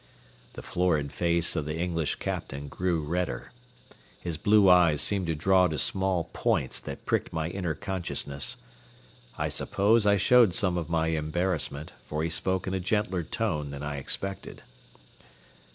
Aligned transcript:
The 0.53 0.63
florid 0.63 1.13
face 1.13 1.55
of 1.55 1.65
the 1.67 1.77
English 1.77 2.15
captain 2.15 2.69
grew 2.69 3.03
redder. 3.03 3.51
His 4.19 4.35
blue 4.35 4.67
eyes 4.67 4.99
seemed 4.99 5.27
to 5.27 5.35
draw 5.35 5.67
to 5.67 5.77
small 5.77 6.31
points 6.33 6.79
that 6.79 7.05
pricked 7.05 7.31
my 7.31 7.49
inner 7.49 7.75
consciousness. 7.75 8.57
I 9.37 9.47
suppose 9.47 10.07
I 10.07 10.17
showed 10.17 10.55
some 10.55 10.75
of 10.75 10.89
my 10.89 11.09
embarrassment, 11.09 11.93
for 12.07 12.23
he 12.23 12.31
spoke 12.31 12.65
in 12.65 12.73
a 12.73 12.79
gentler 12.79 13.21
tone 13.21 13.69
than 13.69 13.83
I 13.83 13.97
expected. 13.97 14.63